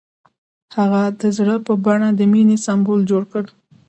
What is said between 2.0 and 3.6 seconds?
د مینې سمبول جوړ کړ.